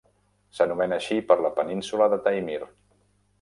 [0.59, 2.59] S'anomena així per la península de Taimir.